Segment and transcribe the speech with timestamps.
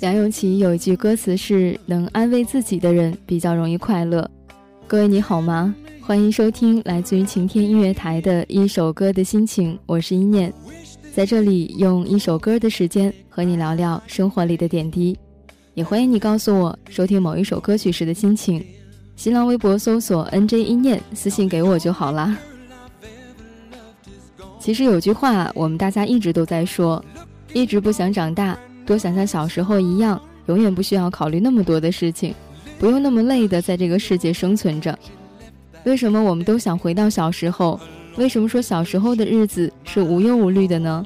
[0.00, 4.28] 梁咏琪有一句歌词是：“能安慰自己的人比较容易快乐。”
[4.86, 5.74] 各位你好吗？
[6.02, 10.52] 欢迎收听来自于晴天音乐台的一首歌的心情，我是一念，
[11.14, 15.16] 在这里用一首歌的时间和你聊聊生活里的点滴，
[15.72, 18.62] 也欢迎你告诉我收听某一首歌曲时的心情。
[19.16, 22.36] 新浪微博搜索 “nj 一念”，私信给我就好啦。
[24.60, 27.02] 其实有句话，我们大家一直都在说，
[27.54, 28.58] 一直不想长大。
[28.86, 32.34] 多想像小时候一样，永远不需要考虑那么多的事情，
[32.78, 34.96] 不用那么累的在这个世界生存着。
[35.84, 37.78] 为什么我们都想回到小时候？
[38.16, 41.04] 为什么说小时候的日子是无忧无虑的呢？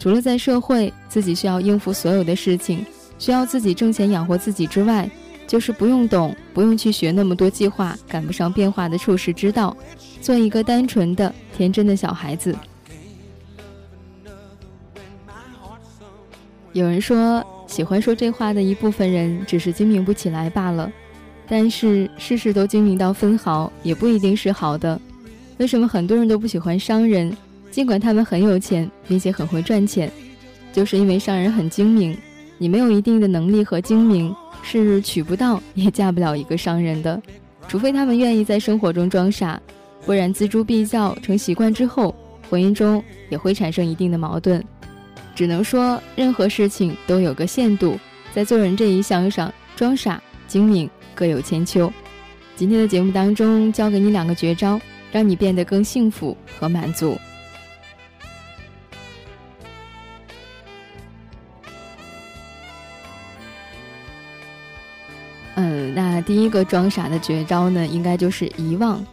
[0.00, 2.84] 除了在社会自己需要应付所有的事情，
[3.16, 5.08] 需要自己挣钱养活自己之外，
[5.46, 9.76] 就是不用懂，不用去学那么多计划，赶不上变化的处世之道，
[10.20, 12.52] 做一个单纯的、天真的小孩子。
[16.72, 20.90] 有人说，喜欢说这话的一部分人只是精明不起来罢了。
[21.46, 24.98] 但是事事都精明到分毫，也不一定是好的。
[25.58, 27.36] 为什么很多人都不喜欢商人？
[27.70, 30.10] 尽管他们很有钱，并且很会赚钱，
[30.72, 32.16] 就是因为商人很精明。
[32.56, 37.20] 你没有一定的能力和精明，是娶不到也嫁不了一个商人的。
[37.68, 39.60] 除非他们愿意在生活中装傻，
[40.06, 42.14] 不然锱铢必较成习惯之后，
[42.48, 44.62] 婚姻中也会产生一定的矛盾。
[45.34, 47.98] 只能说，任何事情都有个限度，
[48.32, 51.92] 在做人这一项上，装傻、精明各有千秋。
[52.54, 57.18] 今天的节目当中，教给你两个绝招，让你变得更幸福和满足。
[65.54, 69.04] 嗯，那第一个装傻的绝招呢，应该就是遗忘。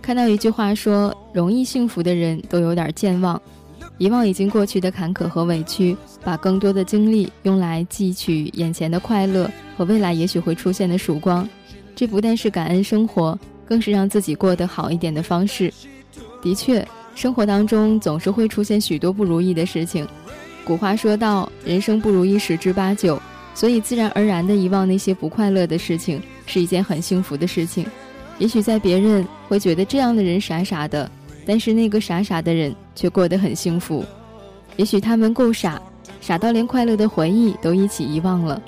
[0.00, 3.40] 看到一句话说，容易幸福的人都有点健忘。
[3.98, 11.46] 遗忘已经过去的坎坷和委屈，把更多的精力用来汲取眼前的快乐和未来也许会出现的曙光。
[11.96, 15.72] 这不但是感恩生活，更是让自己过得好一点的方式。
[16.40, 16.86] 的确，
[17.16, 20.06] 生活当中总是会出现许多不如意的事情。
[20.64, 23.20] 古话说到：“人生不如意十之八九。”
[23.52, 27.84] 所以，自然而然的遗忘那些不快乐的事情，是一件很幸福的事情。
[28.38, 31.10] 也许在别人会觉得这样的人傻傻的。
[31.44, 34.04] 但是那个傻傻的人却过得很幸福，
[34.74, 35.80] 也许他们够傻，
[36.20, 38.60] 傻到连快乐的回忆都一起遗忘了。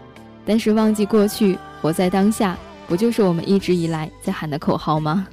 [0.46, 5.26] 但是忘记过去，活在当下，不就是我们一直以来在喊的口号吗？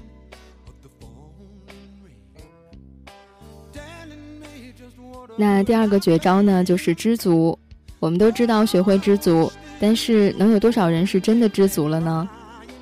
[5.35, 7.55] 那第二个绝招呢，就是知足。
[7.99, 12.27] 我们都知道学会知足，但是能有多少人是真的知足了呢？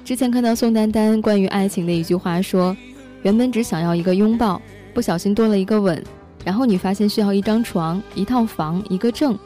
[0.05, 2.73] 之前看到宋丹丹关于爱情的一句话说。
[3.23, 4.61] 原本只想要一个拥抱，
[4.95, 6.01] 不小心多了一个吻，
[6.45, 9.38] 然后你发现需要一张床、一套房、一个证，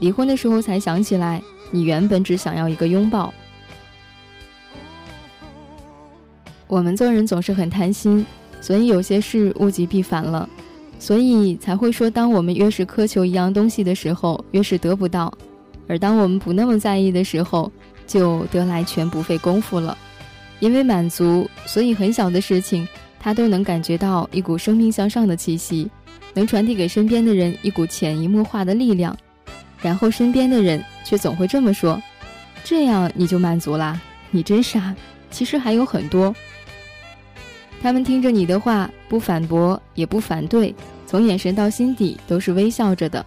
[0.00, 1.40] 离婚的时候才想起来，
[1.70, 3.32] 你原本只想要一个拥抱。
[6.66, 8.26] 我们做人总是很贪心，
[8.60, 10.48] 所以有些事物极必反了，
[10.98, 15.32] 所以才会说，当我们越是苛求一样东西的时候，越是得不到；
[15.86, 17.70] 而当我们不那么在意的时候，
[18.08, 19.96] 就得来全不费功夫了。
[20.58, 22.88] 因为满足，所以很小的事情。
[23.26, 25.90] 他都能感觉到一股生命向上的气息，
[26.32, 29.16] 能传递给身边的人一股潜移默化的力量，
[29.82, 32.00] 然后身边的人却总会这么说
[32.62, 34.00] ：“这样你就满足啦？
[34.30, 34.94] 你真傻！
[35.28, 36.32] 其实还有很多。”
[37.82, 40.72] 他们听着你的话，不反驳也不反对，
[41.04, 43.26] 从眼神到心底都是微笑着的。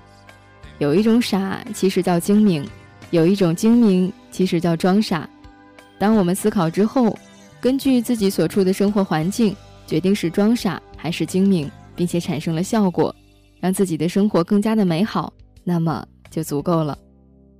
[0.77, 2.63] 有一种傻，其实叫精明；
[3.11, 5.29] 有一种精明，其实叫装傻。
[5.97, 7.13] 当我们思考之后，
[7.59, 9.53] 根据自己所处的生活环境。
[9.89, 13.15] 决定是装傻还是精明，并且产生了效果，
[13.59, 15.33] 让自己的生活更加的美好，
[15.63, 16.95] 那么就足够了。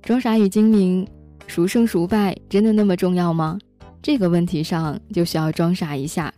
[0.00, 1.04] 装傻与精明，
[1.48, 3.58] 孰胜孰败，真的那么重要吗？
[4.00, 6.32] 这个问题上就需要装傻一下。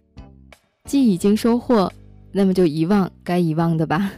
[0.86, 1.92] 既已经收获，
[2.32, 4.10] 那么就遗忘该遗忘的吧。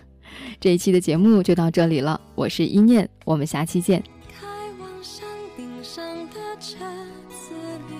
[0.60, 4.00] 这一期的节目就到这里了，我是一念，我们下期见。
[4.31, 4.46] 开
[4.78, 5.26] 往山
[5.56, 6.76] 顶上的车
[7.28, 7.52] 子
[7.90, 7.96] 里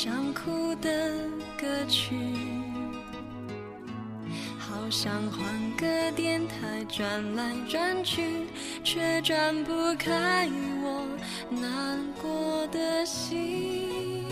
[0.00, 1.12] 想哭的
[1.60, 2.14] 歌曲，
[4.56, 5.42] 好想换
[5.76, 8.46] 个电台转来转去，
[8.84, 10.48] 却转不开
[10.84, 11.04] 我
[11.50, 14.24] 难过的心。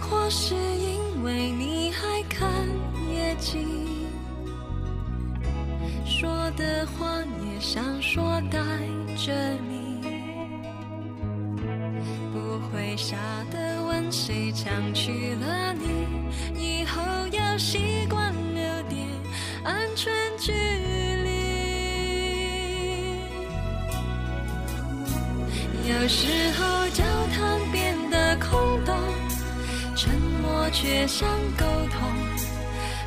[0.00, 2.50] 或是因为你还看
[3.08, 3.68] 夜景，
[6.04, 8.58] 说的话也想说带
[9.16, 9.32] 着
[9.70, 9.85] 你。
[15.06, 16.04] 娶了你
[16.60, 17.00] 以后
[17.30, 19.06] 要习惯留点
[19.62, 21.30] 安全距离。
[25.88, 28.96] 有时候交谈变得空洞
[29.94, 30.12] 沉
[30.42, 32.00] 默却像沟通。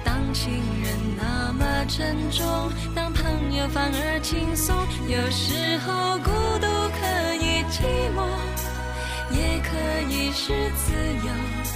[0.02, 4.74] 当情人那么沉重当朋友反而轻松
[5.10, 6.32] 有时候孤
[6.62, 7.84] 独可以寂
[8.16, 8.24] 寞
[9.36, 9.76] 也可
[10.10, 10.94] 以是自
[11.28, 11.69] 由。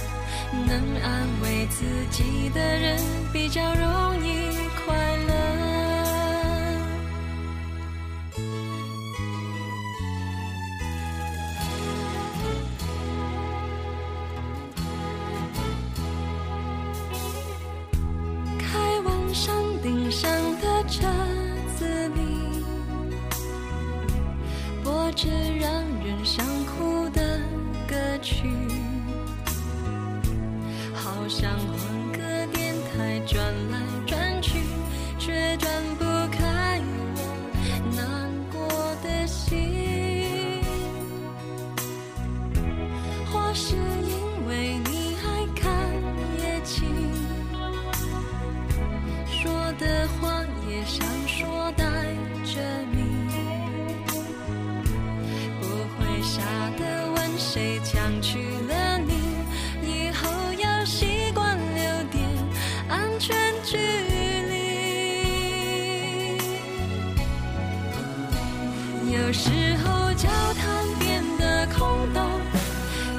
[0.66, 2.98] 能安慰自己的人
[3.32, 4.94] 比较容易快
[5.26, 5.34] 乐。
[18.58, 20.30] 开往山顶上
[20.60, 21.06] 的车
[21.76, 22.64] 子里，
[24.82, 25.28] 播着
[25.60, 25.70] 让
[26.04, 26.53] 人想。
[31.44, 33.38] 想换个电台转
[33.70, 34.60] 来转去
[35.18, 36.80] 却转不开
[37.14, 37.20] 我
[37.94, 38.66] 难过
[39.02, 40.62] 的心。
[43.30, 45.70] 或是因为你爱看
[46.38, 46.82] 夜景
[49.26, 51.84] 说的话也想说带
[52.42, 52.58] 着
[52.90, 53.28] 你。
[55.60, 55.66] 不
[55.98, 56.40] 会傻
[56.78, 58.38] 的问谁抢去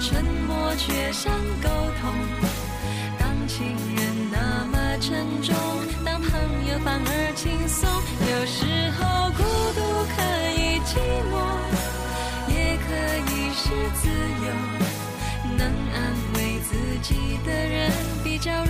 [0.08, 1.68] 沉默却像沟
[2.00, 2.14] 通。
[3.18, 3.66] 当情
[3.96, 5.56] 人那么沉重，
[6.06, 6.30] 当朋
[6.70, 7.90] 友反而轻松。
[8.22, 9.42] 有时候孤
[9.74, 9.82] 独
[10.14, 10.22] 可
[10.54, 10.94] 以寂
[11.32, 11.34] 寞，
[12.54, 12.88] 也可
[13.32, 13.64] 以是
[13.96, 14.08] 自
[14.46, 14.48] 由。
[15.58, 15.98] 能安
[16.36, 16.70] 慰自
[17.02, 17.92] 己的人，
[18.24, 18.64] 比较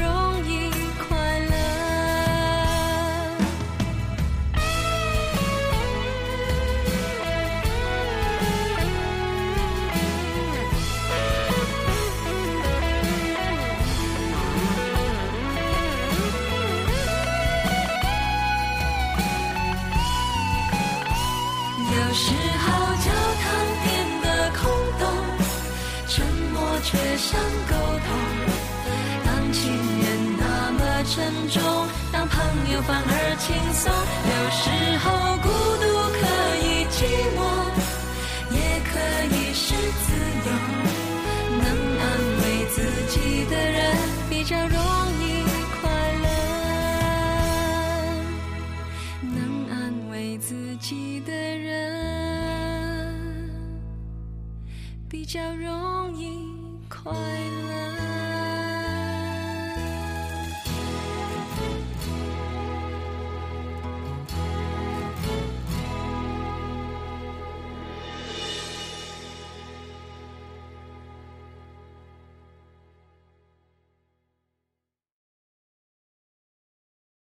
[22.17, 22.71] 时候
[23.03, 23.11] 教
[23.43, 23.45] 堂
[23.83, 23.85] 变
[24.21, 25.03] 得空洞，
[26.07, 28.07] 沉默却像沟通。
[29.25, 29.59] 当情
[29.99, 30.05] 人
[30.39, 31.61] 那么沉重，
[32.13, 32.39] 当朋
[32.71, 34.84] 友反而轻松，有时。
[55.25, 56.37] 比较容易。
[56.87, 57.94] 快乐。